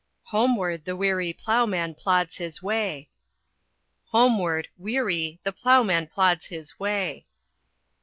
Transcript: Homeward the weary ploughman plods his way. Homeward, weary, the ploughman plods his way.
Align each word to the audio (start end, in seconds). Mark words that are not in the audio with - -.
Homeward 0.29 0.85
the 0.85 0.95
weary 0.95 1.31
ploughman 1.31 1.93
plods 1.93 2.37
his 2.37 2.59
way. 2.63 3.07
Homeward, 4.05 4.67
weary, 4.75 5.39
the 5.43 5.51
ploughman 5.51 6.07
plods 6.07 6.45
his 6.47 6.79
way. 6.79 7.27